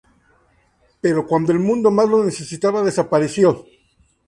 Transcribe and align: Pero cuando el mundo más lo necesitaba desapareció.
Pero 0.99 1.27
cuando 1.27 1.51
el 1.51 1.59
mundo 1.59 1.91
más 1.91 2.09
lo 2.09 2.23
necesitaba 2.25 2.81
desapareció. 2.81 3.63